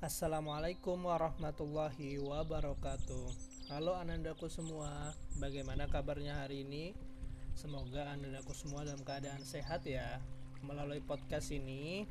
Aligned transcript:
Assalamualaikum 0.00 0.96
warahmatullahi 1.12 2.16
wabarakatuh 2.24 3.26
Halo 3.68 4.00
anandaku 4.00 4.48
semua 4.48 5.12
Bagaimana 5.36 5.84
kabarnya 5.92 6.40
hari 6.40 6.64
ini? 6.64 6.96
Semoga 7.52 8.08
anandaku 8.08 8.56
semua 8.56 8.80
dalam 8.80 9.04
keadaan 9.04 9.44
sehat 9.44 9.84
ya 9.84 10.16
Melalui 10.64 11.04
podcast 11.04 11.52
ini 11.52 12.08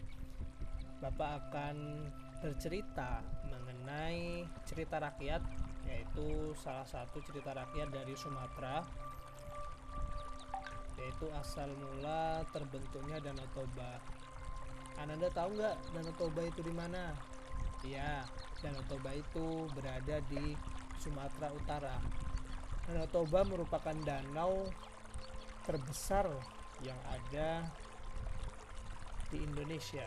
Bapak 1.01 1.49
akan 1.49 2.05
bercerita 2.45 3.25
mengenai 3.49 4.45
cerita 4.69 5.01
rakyat 5.01 5.41
Yaitu 5.89 6.53
salah 6.61 6.85
satu 6.85 7.25
cerita 7.25 7.57
rakyat 7.57 7.89
dari 7.89 8.13
Sumatera 8.13 8.85
Yaitu 10.93 11.25
asal 11.41 11.73
mula 11.73 12.45
terbentuknya 12.53 13.17
Danau 13.17 13.49
Toba 13.57 13.97
Ananda 15.01 15.25
tahu 15.33 15.57
nggak 15.57 15.75
Danau 15.89 16.13
Toba 16.21 16.45
itu 16.45 16.61
di 16.61 16.69
mana? 16.69 17.28
Ya, 17.87 18.27
Danau 18.59 18.83
Toba 18.91 19.15
itu 19.15 19.71
berada 19.71 20.19
di 20.27 20.51
Sumatera 20.99 21.47
Utara. 21.55 21.95
Danau 22.83 23.07
Toba 23.07 23.47
merupakan 23.47 23.95
danau 24.03 24.67
terbesar 25.63 26.27
yang 26.83 26.99
ada 27.07 27.63
di 29.31 29.39
Indonesia. 29.39 30.03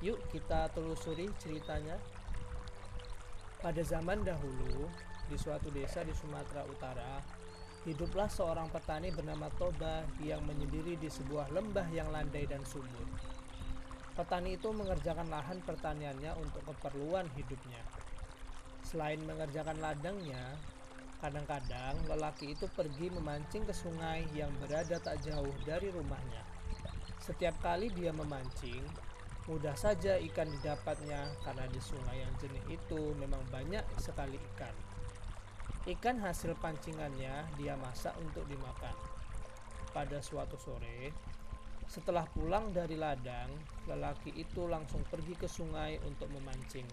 Yuk 0.00 0.22
kita 0.30 0.70
telusuri 0.70 1.28
ceritanya. 1.42 1.98
Pada 3.60 3.84
zaman 3.84 4.24
dahulu, 4.24 4.88
di 5.28 5.36
suatu 5.36 5.68
desa 5.68 6.00
di 6.00 6.16
Sumatera 6.16 6.64
Utara, 6.64 7.20
hiduplah 7.84 8.24
seorang 8.24 8.72
petani 8.72 9.12
bernama 9.12 9.52
Toba 9.60 10.08
yang 10.24 10.40
menyendiri 10.48 10.96
di 10.96 11.12
sebuah 11.12 11.52
lembah 11.52 11.84
yang 11.92 12.08
landai 12.08 12.48
dan 12.48 12.64
subur. 12.64 13.04
Petani 14.20 14.60
itu 14.60 14.68
mengerjakan 14.68 15.32
lahan 15.32 15.64
pertaniannya 15.64 16.36
untuk 16.36 16.60
keperluan 16.68 17.24
hidupnya. 17.40 17.80
Selain 18.84 19.16
mengerjakan 19.24 19.80
ladangnya, 19.80 20.60
kadang-kadang 21.24 21.96
lelaki 22.04 22.52
itu 22.52 22.68
pergi 22.68 23.08
memancing 23.08 23.64
ke 23.64 23.72
sungai 23.72 24.28
yang 24.36 24.52
berada 24.60 25.00
tak 25.00 25.24
jauh 25.24 25.48
dari 25.64 25.88
rumahnya. 25.88 26.44
Setiap 27.16 27.64
kali 27.64 27.88
dia 27.96 28.12
memancing, 28.12 28.84
mudah 29.48 29.72
saja 29.72 30.20
ikan 30.20 30.52
didapatnya 30.52 31.24
karena 31.40 31.64
di 31.72 31.80
sungai 31.80 32.20
yang 32.20 32.32
jernih 32.44 32.76
itu 32.76 33.16
memang 33.16 33.40
banyak 33.48 33.88
sekali 33.96 34.36
ikan. 34.52 34.76
Ikan 35.88 36.20
hasil 36.20 36.60
pancingannya 36.60 37.56
dia 37.56 37.72
masak 37.80 38.12
untuk 38.20 38.44
dimakan. 38.52 38.92
Pada 39.96 40.20
suatu 40.20 40.60
sore, 40.60 41.08
setelah 41.90 42.22
pulang 42.30 42.70
dari 42.70 42.94
ladang, 42.94 43.50
lelaki 43.90 44.30
itu 44.38 44.70
langsung 44.70 45.02
pergi 45.10 45.34
ke 45.34 45.50
sungai 45.50 45.98
untuk 46.06 46.30
memancing. 46.30 46.86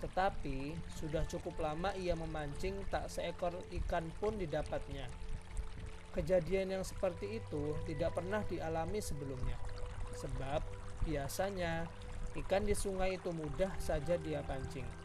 Tetapi 0.00 0.72
sudah 0.96 1.28
cukup 1.28 1.60
lama 1.60 1.92
ia 1.92 2.16
memancing, 2.16 2.80
tak 2.88 3.12
seekor 3.12 3.52
ikan 3.84 4.08
pun 4.16 4.40
didapatnya. 4.40 5.04
Kejadian 6.16 6.80
yang 6.80 6.84
seperti 6.84 7.36
itu 7.44 7.76
tidak 7.84 8.16
pernah 8.16 8.40
dialami 8.48 9.04
sebelumnya, 9.04 9.60
sebab 10.16 10.64
biasanya 11.04 11.84
ikan 12.40 12.64
di 12.64 12.72
sungai 12.72 13.20
itu 13.20 13.36
mudah 13.36 13.68
saja 13.76 14.16
dia 14.16 14.40
pancing. 14.48 15.03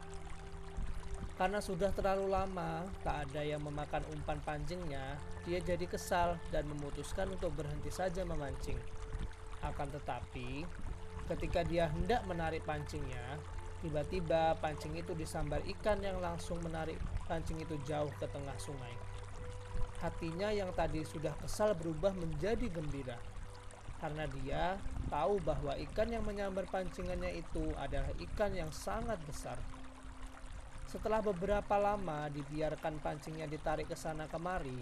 Karena 1.39 1.63
sudah 1.63 1.87
terlalu 1.95 2.35
lama 2.35 2.83
tak 2.99 3.31
ada 3.31 3.39
yang 3.47 3.63
memakan 3.63 4.03
umpan 4.11 4.43
pancingnya, 4.43 5.15
dia 5.47 5.63
jadi 5.63 5.87
kesal 5.87 6.35
dan 6.51 6.67
memutuskan 6.67 7.31
untuk 7.31 7.55
berhenti 7.55 7.87
saja 7.87 8.27
memancing. 8.27 8.75
Akan 9.63 9.87
tetapi, 9.87 10.67
ketika 11.31 11.63
dia 11.63 11.87
hendak 11.87 12.27
menarik 12.27 12.59
pancingnya, 12.67 13.39
tiba-tiba 13.79 14.59
pancing 14.59 14.99
itu 14.99 15.15
disambar 15.15 15.63
ikan 15.79 16.03
yang 16.03 16.19
langsung 16.19 16.59
menarik 16.59 16.99
pancing 17.23 17.55
itu 17.63 17.79
jauh 17.87 18.11
ke 18.19 18.27
tengah 18.27 18.59
sungai. 18.59 18.91
Hatinya 20.03 20.51
yang 20.51 20.75
tadi 20.75 21.07
sudah 21.07 21.31
kesal 21.39 21.71
berubah 21.71 22.11
menjadi 22.19 22.67
gembira 22.67 23.15
karena 23.99 24.27
dia 24.31 24.63
tahu 25.11 25.43
bahwa 25.43 25.75
ikan 25.75 26.07
yang 26.07 26.23
menyambar 26.23 26.63
pancingannya 26.71 27.35
itu 27.35 27.71
adalah 27.75 28.11
ikan 28.15 28.51
yang 28.55 28.71
sangat 28.71 29.19
besar. 29.27 29.59
Setelah 30.89 31.21
beberapa 31.21 31.77
lama 31.77 32.33
dibiarkan 32.33 32.97
pancingnya 32.97 33.45
ditarik 33.45 33.85
ke 33.85 33.93
sana 33.93 34.25
kemari, 34.25 34.81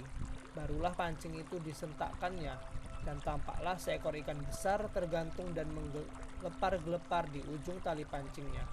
barulah 0.56 0.95
pancing 0.95 1.35
itu 1.35 1.59
disentakkannya 1.59 2.56
dan 3.03 3.19
tampaklah 3.19 3.75
seekor 3.75 4.16
ikan 4.23 4.40
besar 4.40 4.88
tergantung 4.96 5.51
dan 5.51 5.67
menggelepar-gelepar 5.67 7.28
di 7.28 7.44
ujung 7.51 7.84
tali 7.84 8.07
pancingnya. 8.07 8.63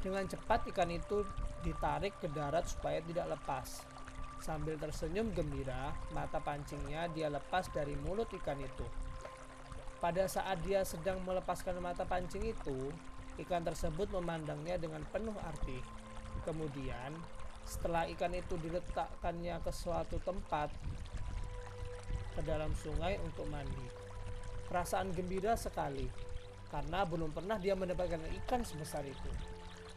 Dengan 0.00 0.24
cepat 0.24 0.64
ikan 0.72 0.88
itu 0.88 1.20
ditarik 1.60 2.16
ke 2.16 2.32
darat 2.32 2.64
supaya 2.64 3.04
tidak 3.04 3.28
lepas. 3.28 3.84
Sambil 4.40 4.80
tersenyum 4.80 5.28
gembira, 5.36 5.92
mata 6.16 6.40
pancingnya 6.40 7.12
dia 7.12 7.28
lepas 7.28 7.68
dari 7.76 7.92
mulut 8.00 8.32
ikan 8.40 8.56
itu. 8.56 8.88
Pada 10.00 10.24
saat 10.24 10.64
dia 10.64 10.80
sedang 10.80 11.20
melepaskan 11.28 11.76
mata 11.76 12.08
pancing 12.08 12.56
itu, 12.56 12.88
ikan 13.44 13.60
tersebut 13.68 14.08
memandangnya 14.16 14.80
dengan 14.80 15.04
penuh 15.12 15.36
arti. 15.44 15.97
Kemudian, 16.48 17.12
setelah 17.68 18.08
ikan 18.08 18.32
itu 18.32 18.56
diletakkannya 18.56 19.60
ke 19.60 19.68
suatu 19.68 20.16
tempat 20.24 20.72
ke 22.32 22.40
dalam 22.40 22.72
sungai 22.72 23.20
untuk 23.20 23.44
mandi. 23.52 23.84
Perasaan 24.64 25.12
gembira 25.12 25.60
sekali 25.60 26.08
karena 26.72 27.04
belum 27.04 27.36
pernah 27.36 27.60
dia 27.60 27.76
mendapatkan 27.76 28.24
ikan 28.40 28.64
sebesar 28.64 29.04
itu. 29.04 29.28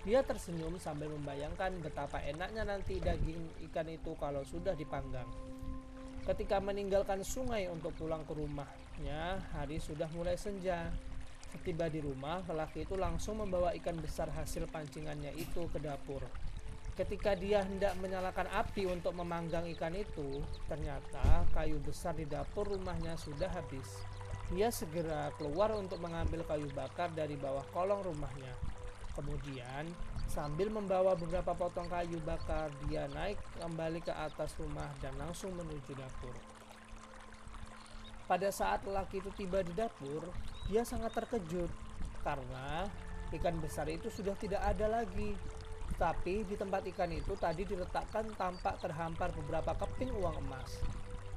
Dia 0.03 0.28
tersenyum 0.28 0.75
sambil 0.75 1.07
membayangkan 1.16 1.79
betapa 1.79 2.19
enaknya 2.19 2.67
nanti 2.67 3.00
daging 3.00 3.72
ikan 3.72 3.88
itu 3.88 4.11
kalau 4.19 4.44
sudah 4.44 4.75
dipanggang. 4.75 5.28
Ketika 6.28 6.59
meninggalkan 6.59 7.23
sungai 7.23 7.72
untuk 7.72 7.95
pulang 7.95 8.28
ke 8.28 8.35
rumahnya, 8.35 9.40
hari 9.56 9.79
sudah 9.79 10.11
mulai 10.11 10.35
senja. 10.35 10.91
Setiba 11.51 11.91
di 11.91 12.00
rumah, 12.00 12.39
lelaki 12.47 12.88
itu 12.88 12.95
langsung 12.95 13.44
membawa 13.44 13.75
ikan 13.75 14.00
besar 14.00 14.31
hasil 14.31 14.72
pancingannya 14.72 15.35
itu 15.35 15.67
ke 15.67 15.84
dapur. 15.84 16.23
Ketika 16.95 17.35
dia 17.35 17.63
hendak 17.63 17.95
menyalakan 18.00 18.47
api 18.51 18.88
untuk 18.88 19.12
memanggang 19.16 19.67
ikan 19.75 19.91
itu, 19.91 20.40
ternyata 20.72 21.44
kayu 21.51 21.75
besar 21.84 22.16
di 22.16 22.23
dapur 22.23 22.72
rumahnya 22.72 23.19
sudah 23.19 23.51
habis. 23.51 24.00
Dia 24.51 24.72
segera 24.72 25.31
keluar 25.40 25.75
untuk 25.75 26.00
mengambil 26.03 26.44
kayu 26.47 26.67
bakar 26.72 27.11
dari 27.11 27.40
bawah 27.40 27.63
kolong 27.72 28.03
rumahnya. 28.03 28.51
Kemudian, 29.11 29.91
sambil 30.28 30.72
membawa 30.72 31.16
beberapa 31.19 31.51
potong 31.51 31.88
kayu 31.91 32.19
bakar, 32.23 32.72
dia 32.88 33.07
naik 33.11 33.40
kembali 33.59 34.00
ke 34.03 34.11
atas 34.11 34.56
rumah 34.59 34.88
dan 35.03 35.11
langsung 35.19 35.51
menuju 35.56 35.95
dapur. 35.95 36.50
Pada 38.31 38.47
saat 38.47 38.88
lelaki 38.88 39.19
itu 39.19 39.28
tiba 39.36 39.59
di 39.59 39.75
dapur, 39.75 40.24
dia 40.72 40.88
sangat 40.88 41.12
terkejut 41.12 41.68
karena 42.24 42.88
ikan 43.36 43.59
besar 43.59 43.92
itu 43.92 44.08
sudah 44.08 44.31
tidak 44.40 44.64
ada 44.64 44.88
lagi. 44.88 45.36
Tapi 46.00 46.47
di 46.47 46.56
tempat 46.56 46.88
ikan 46.96 47.12
itu 47.12 47.36
tadi 47.36 47.68
diletakkan 47.68 48.31
tampak 48.40 48.80
terhampar 48.80 49.36
beberapa 49.36 49.75
keping 49.84 50.16
uang 50.16 50.47
emas. 50.47 50.80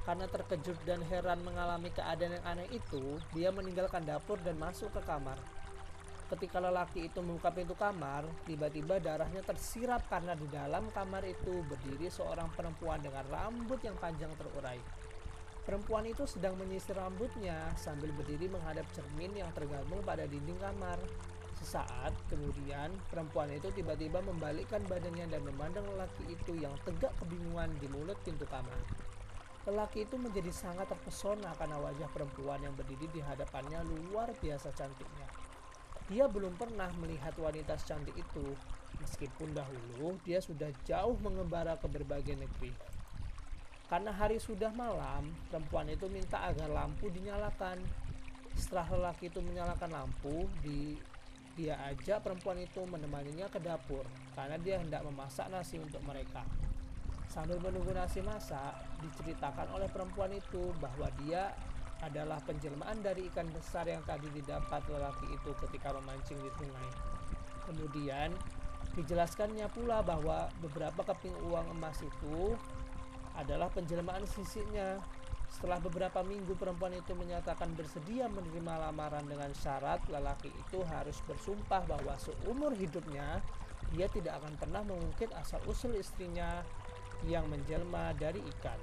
Karena 0.07 0.23
terkejut 0.31 0.79
dan 0.87 1.03
heran 1.11 1.43
mengalami 1.43 1.91
keadaan 1.91 2.39
yang 2.39 2.45
aneh 2.47 2.71
itu, 2.71 3.19
dia 3.35 3.51
meninggalkan 3.51 4.07
dapur 4.07 4.39
dan 4.39 4.55
masuk 4.55 4.87
ke 4.95 5.03
kamar. 5.03 5.35
Ketika 6.31 6.63
lelaki 6.63 7.11
itu 7.11 7.19
membuka 7.19 7.51
pintu 7.51 7.75
kamar, 7.75 8.23
tiba-tiba 8.47 9.03
darahnya 9.03 9.43
tersirap 9.43 10.07
karena 10.07 10.31
di 10.31 10.47
dalam 10.47 10.87
kamar 10.95 11.27
itu 11.27 11.59
berdiri 11.67 12.07
seorang 12.07 12.47
perempuan 12.55 13.03
dengan 13.03 13.27
rambut 13.27 13.83
yang 13.83 13.99
panjang 13.99 14.31
terurai. 14.39 14.79
Perempuan 15.65 16.05
itu 16.05 16.29
sedang 16.29 16.53
menyisir 16.61 16.93
rambutnya 16.93 17.73
sambil 17.73 18.13
berdiri 18.13 18.45
menghadap 18.45 18.85
cermin 18.93 19.33
yang 19.33 19.49
tergabung 19.57 19.97
pada 20.05 20.29
dinding 20.29 20.61
kamar. 20.61 21.01
Sesaat 21.57 22.13
kemudian, 22.29 22.93
perempuan 23.09 23.49
itu 23.49 23.73
tiba-tiba 23.73 24.21
membalikkan 24.21 24.85
badannya 24.85 25.25
dan 25.25 25.41
memandang 25.41 25.81
lelaki 25.89 26.37
itu 26.37 26.53
yang 26.61 26.77
tegak 26.85 27.09
kebingungan 27.17 27.73
di 27.81 27.89
mulut 27.89 28.19
pintu 28.21 28.45
kamar. 28.45 28.77
Lelaki 29.65 30.05
itu 30.05 30.21
menjadi 30.21 30.53
sangat 30.53 30.85
terpesona 30.85 31.49
karena 31.57 31.81
wajah 31.81 32.05
perempuan 32.13 32.61
yang 32.61 32.77
berdiri 32.77 33.09
di 33.09 33.17
hadapannya 33.25 33.81
luar 33.89 34.29
biasa 34.37 34.69
cantiknya. 34.77 35.25
Dia 36.05 36.29
belum 36.29 36.53
pernah 36.53 36.93
melihat 37.01 37.33
wanita 37.41 37.73
secantik 37.81 38.13
itu, 38.13 38.53
meskipun 39.01 39.57
dahulu 39.57 40.21
dia 40.21 40.37
sudah 40.37 40.69
jauh 40.85 41.17
mengembara 41.17 41.73
ke 41.81 41.89
berbagai 41.89 42.37
negeri. 42.37 42.69
Karena 43.85 44.09
hari 44.09 44.41
sudah 44.41 44.73
malam, 44.73 45.29
perempuan 45.53 45.85
itu 45.85 46.09
minta 46.09 46.41
agar 46.41 46.65
lampu 46.65 47.13
dinyalakan. 47.13 47.77
Setelah 48.57 48.87
lelaki 48.97 49.29
itu 49.29 49.43
menyalakan 49.43 49.93
lampu, 49.93 50.49
di, 50.65 50.97
dia 51.53 51.77
ajak 51.93 52.25
perempuan 52.25 52.57
itu 52.59 52.81
menemaninya 52.83 53.47
ke 53.47 53.61
dapur 53.61 54.03
karena 54.35 54.59
dia 54.59 54.75
hendak 54.81 55.05
memasak 55.05 55.47
nasi 55.47 55.79
untuk 55.79 56.03
mereka. 56.03 56.43
Sambil 57.29 57.59
menunggu 57.59 57.91
nasi 57.91 58.23
masak, 58.23 58.75
diceritakan 59.03 59.71
oleh 59.75 59.87
perempuan 59.91 60.31
itu 60.31 60.71
bahwa 60.79 61.07
dia 61.23 61.51
adalah 62.03 62.39
penjelmaan 62.43 62.99
dari 62.99 63.27
ikan 63.31 63.47
besar 63.55 63.87
yang 63.87 64.03
tadi 64.03 64.27
didapat 64.35 64.83
lelaki 64.91 65.31
itu 65.31 65.51
ketika 65.67 65.95
memancing 65.95 66.39
di 66.43 66.51
sungai. 66.59 66.89
Kemudian 67.65 68.29
dijelaskannya 68.95 69.67
pula 69.71 69.99
bahwa 70.03 70.47
beberapa 70.63 71.03
keping 71.03 71.35
uang 71.51 71.75
emas 71.75 71.99
itu 72.03 72.55
adalah 73.39 73.71
penjelmaan 73.71 74.23
sisiknya. 74.27 74.99
Setelah 75.51 75.79
beberapa 75.79 76.19
minggu 76.19 76.57
perempuan 76.59 76.91
itu 76.91 77.15
menyatakan 77.15 77.71
bersedia 77.79 78.27
menerima 78.27 78.89
lamaran 78.89 79.23
dengan 79.23 79.53
syarat 79.55 80.03
lelaki 80.11 80.51
itu 80.51 80.83
harus 80.83 81.15
bersumpah 81.23 81.85
bahwa 81.87 82.17
seumur 82.19 82.75
hidupnya 82.75 83.39
dia 83.95 84.11
tidak 84.11 84.43
akan 84.43 84.53
pernah 84.59 84.83
mengungkit 84.83 85.31
asal 85.37 85.61
usul 85.69 85.95
istrinya 85.95 86.59
yang 87.23 87.47
menjelma 87.47 88.11
dari 88.19 88.43
ikan. 88.57 88.77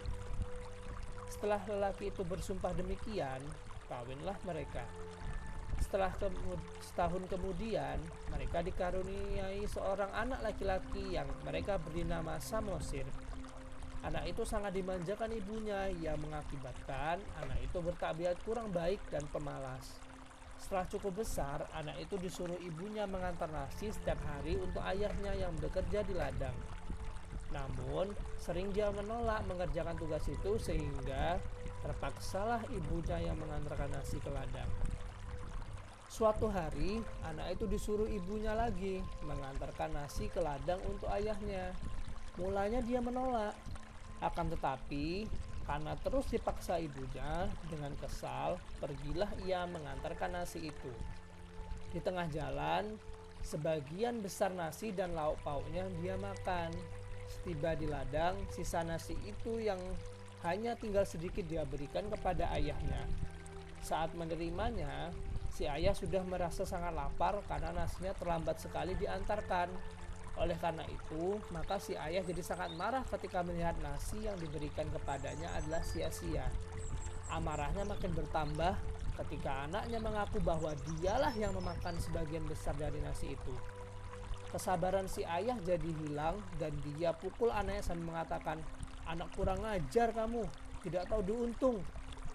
Setelah 1.29 1.61
lelaki 1.69 2.09
itu 2.09 2.23
bersumpah 2.25 2.73
demikian, 2.73 3.41
kawinlah 3.91 4.37
mereka. 4.49 4.85
Setelah 5.83 6.15
kemud 6.17 6.61
setahun 6.81 7.27
kemudian, 7.27 7.99
mereka 8.31 8.63
dikaruniai 8.63 9.67
seorang 9.67 10.09
anak 10.15 10.41
laki-laki 10.41 11.19
yang 11.19 11.27
mereka 11.43 11.77
beri 11.83 12.07
nama 12.07 12.39
Samosir. 12.39 13.05
Anak 14.03 14.27
itu 14.27 14.43
sangat 14.43 14.75
dimanjakan 14.75 15.31
ibunya 15.31 15.87
yang 16.03 16.19
mengakibatkan 16.19 17.23
anak 17.39 17.59
itu 17.63 17.79
bertabiat 17.79 18.35
kurang 18.43 18.75
baik 18.75 18.99
dan 19.15 19.23
pemalas. 19.31 20.03
Setelah 20.59 20.87
cukup 20.91 21.23
besar, 21.23 21.67
anak 21.75 21.99
itu 22.03 22.19
disuruh 22.19 22.59
ibunya 22.59 23.07
mengantar 23.07 23.47
nasi 23.51 23.95
setiap 23.95 24.19
hari 24.27 24.59
untuk 24.59 24.83
ayahnya 24.83 25.35
yang 25.39 25.55
bekerja 25.59 26.03
di 26.03 26.15
ladang. 26.19 26.55
Namun, 27.55 28.11
sering 28.43 28.75
dia 28.75 28.91
menolak 28.91 29.47
mengerjakan 29.47 29.95
tugas 29.95 30.27
itu 30.27 30.59
sehingga 30.59 31.39
terpaksalah 31.83 32.63
ibunya 32.75 33.31
yang 33.31 33.39
mengantarkan 33.39 33.91
nasi 33.91 34.19
ke 34.19 34.31
ladang. 34.31 34.71
Suatu 36.11 36.47
hari, 36.47 37.03
anak 37.25 37.59
itu 37.59 37.65
disuruh 37.71 38.07
ibunya 38.07 38.55
lagi 38.55 39.03
mengantarkan 39.27 39.95
nasi 39.95 40.31
ke 40.31 40.39
ladang 40.43 40.79
untuk 40.87 41.09
ayahnya. 41.11 41.73
Mulanya 42.37 42.81
dia 42.81 43.01
menolak, 43.01 43.53
akan 44.23 44.55
tetapi, 44.55 45.27
karena 45.67 45.95
terus 45.99 46.27
dipaksa 46.31 46.79
ibunya 46.79 47.51
dengan 47.67 47.95
kesal, 47.99 48.59
pergilah 48.79 49.31
ia 49.47 49.67
mengantarkan 49.67 50.39
nasi 50.39 50.71
itu. 50.71 50.93
Di 51.91 51.99
tengah 51.99 52.27
jalan, 52.31 52.95
sebagian 53.43 54.23
besar 54.23 54.55
nasi 54.55 54.95
dan 54.95 55.13
lauk 55.13 55.39
pauknya 55.43 55.87
dia 56.01 56.15
makan. 56.19 56.71
Setiba 57.29 57.75
di 57.75 57.91
ladang, 57.91 58.39
sisa 58.55 58.87
nasi 58.87 59.19
itu 59.27 59.59
yang 59.59 59.79
hanya 60.43 60.75
tinggal 60.75 61.07
sedikit 61.07 61.47
dia 61.47 61.63
berikan 61.63 62.07
kepada 62.11 62.51
ayahnya. 62.55 63.07
Saat 63.83 64.15
menerimanya, 64.15 65.11
si 65.53 65.69
ayah 65.69 65.95
sudah 65.95 66.23
merasa 66.27 66.67
sangat 66.67 66.91
lapar 66.97 67.39
karena 67.47 67.71
nasinya 67.71 68.15
terlambat 68.17 68.59
sekali 68.59 68.99
diantarkan. 68.99 69.71
Oleh 70.41 70.57
karena 70.57 70.85
itu, 70.89 71.37
maka 71.53 71.77
si 71.77 71.93
ayah 71.93 72.25
jadi 72.25 72.41
sangat 72.41 72.73
marah 72.73 73.05
ketika 73.05 73.45
melihat 73.45 73.77
nasi 73.85 74.25
yang 74.25 74.37
diberikan 74.41 74.89
kepadanya 74.89 75.53
adalah 75.53 75.85
sia-sia. 75.85 76.49
Amarahnya 77.29 77.85
makin 77.85 78.17
bertambah 78.17 78.77
ketika 79.25 79.69
anaknya 79.69 80.01
mengaku 80.01 80.41
bahwa 80.41 80.73
dialah 80.89 81.33
yang 81.37 81.53
memakan 81.53 81.97
sebagian 82.01 82.45
besar 82.49 82.73
dari 82.81 82.97
nasi 83.05 83.37
itu. 83.37 83.55
Kesabaran 84.49 85.09
si 85.09 85.25
ayah 85.25 85.57
jadi 85.65 85.91
hilang 86.05 86.37
dan 86.61 86.73
dia 86.85 87.13
pukul 87.17 87.53
anaknya 87.53 87.85
sambil 87.85 88.17
mengatakan, 88.17 88.61
Anak 89.03 89.35
kurang 89.35 89.61
ajar 89.67 90.15
kamu, 90.15 90.47
tidak 90.87 91.11
tahu 91.11 91.21
diuntung. 91.27 91.77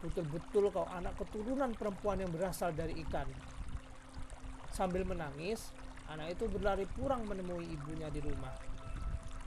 Betul-betul 0.03 0.69
kau 0.69 0.85
anak 0.85 1.15
keturunan 1.17 1.73
perempuan 1.73 2.21
yang 2.21 2.29
berasal 2.29 2.69
dari 2.75 2.97
ikan. 3.07 3.25
Sambil 4.69 5.07
menangis, 5.07 5.73
Anak 6.07 6.39
itu 6.39 6.47
berlari 6.47 6.87
pulang 6.95 7.27
menemui 7.27 7.67
ibunya 7.67 8.07
di 8.07 8.23
rumah. 8.23 8.55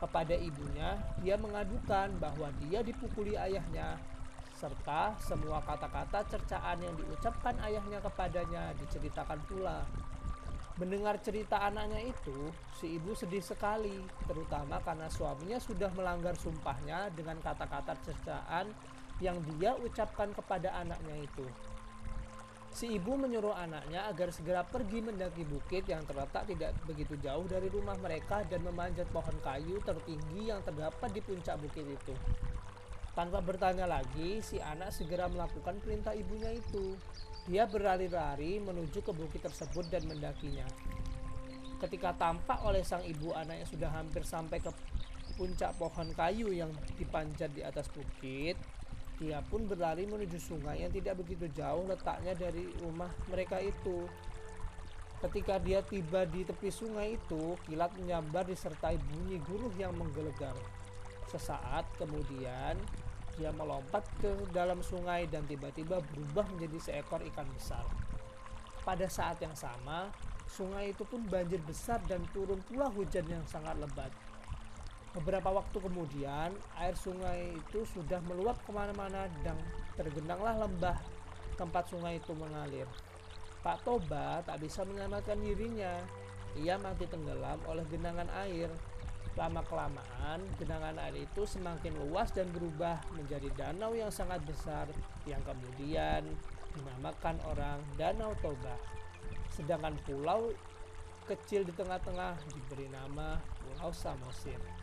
Kepada 0.00 0.32
ibunya, 0.32 0.96
dia 1.20 1.36
mengadukan 1.36 2.08
bahwa 2.20 2.48
dia 2.64 2.80
dipukuli 2.80 3.36
ayahnya, 3.36 4.00
serta 4.56 5.16
semua 5.24 5.64
kata-kata 5.64 6.20
cercaan 6.28 6.80
yang 6.84 6.92
diucapkan 6.96 7.56
ayahnya 7.64 8.00
kepadanya 8.04 8.76
diceritakan 8.76 9.40
pula. 9.48 9.84
Mendengar 10.76 11.20
cerita 11.20 11.60
anaknya 11.60 12.00
itu, 12.08 12.52
si 12.80 12.96
ibu 12.96 13.12
sedih 13.12 13.44
sekali, 13.44 14.00
terutama 14.24 14.80
karena 14.80 15.08
suaminya 15.12 15.60
sudah 15.60 15.92
melanggar 15.92 16.32
sumpahnya 16.36 17.12
dengan 17.12 17.36
kata-kata 17.40 17.96
cercaan 18.00 18.72
yang 19.20 19.36
dia 19.44 19.76
ucapkan 19.76 20.32
kepada 20.32 20.72
anaknya 20.80 21.24
itu. 21.24 21.44
Si 22.70 22.86
ibu 22.86 23.18
menyuruh 23.18 23.52
anaknya 23.58 24.06
agar 24.06 24.30
segera 24.30 24.62
pergi 24.62 25.02
mendaki 25.02 25.42
bukit 25.42 25.90
yang 25.90 26.06
terletak 26.06 26.46
tidak 26.46 26.70
begitu 26.86 27.18
jauh 27.18 27.42
dari 27.50 27.66
rumah 27.66 27.98
mereka 27.98 28.46
dan 28.46 28.62
memanjat 28.62 29.10
pohon 29.10 29.34
kayu 29.42 29.82
tertinggi 29.82 30.54
yang 30.54 30.62
terdapat 30.62 31.10
di 31.10 31.18
puncak 31.18 31.58
bukit 31.58 31.82
itu. 31.82 32.14
Tanpa 33.10 33.42
bertanya 33.42 33.90
lagi, 33.90 34.38
si 34.38 34.62
anak 34.62 34.94
segera 34.94 35.26
melakukan 35.26 35.82
perintah 35.82 36.14
ibunya 36.14 36.54
itu. 36.54 36.94
Dia 37.50 37.66
berlari-lari 37.66 38.62
menuju 38.62 39.02
ke 39.02 39.10
bukit 39.10 39.42
tersebut 39.42 39.90
dan 39.90 40.06
mendakinya. 40.06 40.64
Ketika 41.82 42.14
tampak 42.14 42.62
oleh 42.62 42.86
sang 42.86 43.02
ibu 43.02 43.34
anaknya 43.34 43.66
sudah 43.66 43.90
hampir 43.90 44.22
sampai 44.22 44.62
ke 44.62 44.70
puncak 45.34 45.74
pohon 45.74 46.12
kayu 46.14 46.54
yang 46.54 46.70
dipanjat 46.94 47.50
di 47.50 47.66
atas 47.66 47.90
bukit, 47.90 48.54
dia 49.20 49.44
pun 49.44 49.68
berlari 49.68 50.08
menuju 50.08 50.40
sungai 50.40 50.80
yang 50.80 50.88
tidak 50.88 51.20
begitu 51.20 51.44
jauh 51.52 51.84
letaknya 51.84 52.32
dari 52.32 52.72
rumah 52.80 53.12
mereka 53.28 53.60
itu. 53.60 54.08
Ketika 55.20 55.60
dia 55.60 55.84
tiba 55.84 56.24
di 56.24 56.48
tepi 56.48 56.72
sungai 56.72 57.20
itu, 57.20 57.52
kilat 57.68 57.92
menyambar 58.00 58.48
disertai 58.48 58.96
bunyi 58.96 59.36
guruh 59.44 59.68
yang 59.76 59.92
menggelegar. 59.92 60.56
Sesaat 61.28 61.84
kemudian, 62.00 62.80
dia 63.36 63.52
melompat 63.52 64.00
ke 64.24 64.32
dalam 64.56 64.80
sungai 64.80 65.28
dan 65.28 65.44
tiba-tiba 65.44 66.00
berubah 66.00 66.48
menjadi 66.56 66.80
seekor 66.80 67.20
ikan 67.28 67.44
besar. 67.52 67.84
Pada 68.80 69.04
saat 69.12 69.36
yang 69.44 69.52
sama, 69.52 70.08
sungai 70.48 70.96
itu 70.96 71.04
pun 71.04 71.20
banjir 71.28 71.60
besar 71.68 72.00
dan 72.08 72.24
turun 72.32 72.64
pula 72.64 72.88
hujan 72.88 73.28
yang 73.28 73.44
sangat 73.44 73.76
lebat. 73.76 74.08
Beberapa 75.10 75.50
waktu 75.50 75.78
kemudian, 75.82 76.54
air 76.78 76.94
sungai 76.94 77.50
itu 77.58 77.82
sudah 77.82 78.22
meluap 78.30 78.62
ke 78.62 78.70
mana-mana 78.70 79.26
dan 79.42 79.58
tergenanglah 79.98 80.66
lembah 80.66 80.94
tempat 81.58 81.90
sungai 81.90 82.22
itu 82.22 82.30
mengalir. 82.38 82.86
Pak 83.60 83.82
Toba 83.82 84.40
tak 84.46 84.62
bisa 84.62 84.86
menyelamatkan 84.86 85.36
dirinya. 85.42 85.98
Ia 86.56 86.78
mati 86.78 87.10
tenggelam 87.10 87.58
oleh 87.66 87.82
genangan 87.90 88.30
air. 88.46 88.70
Lama-kelamaan, 89.34 90.46
genangan 90.62 90.96
air 91.02 91.26
itu 91.26 91.42
semakin 91.42 91.94
luas 92.06 92.30
dan 92.30 92.46
berubah 92.54 93.02
menjadi 93.14 93.50
danau 93.58 93.94
yang 93.94 94.10
sangat 94.14 94.42
besar 94.46 94.86
yang 95.26 95.42
kemudian 95.42 96.22
dinamakan 96.74 97.36
orang 97.50 97.78
Danau 97.98 98.30
Toba. 98.38 98.78
Sedangkan 99.50 99.98
pulau 100.06 100.54
kecil 101.26 101.66
di 101.66 101.72
tengah-tengah 101.74 102.38
diberi 102.50 102.86
nama 102.90 103.38
Pulau 103.62 103.90
Samosir. 103.94 104.79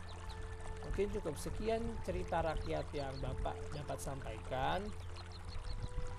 Mungkin 0.86 1.08
cukup 1.18 1.34
sekian 1.38 1.82
cerita 2.02 2.42
rakyat 2.42 2.86
yang 2.94 3.14
Bapak 3.22 3.54
dapat 3.74 3.98
sampaikan. 3.98 4.82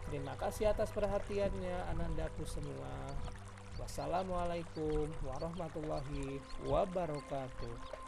Terima 0.10 0.34
kasih 0.42 0.74
atas 0.74 0.89
perhatiannya 0.89 1.86
anandaku 1.94 2.42
semua. 2.48 3.13
Wassalamualaikum 3.78 5.08
warahmatullahi 5.22 6.42
wabarakatuh. 6.66 7.99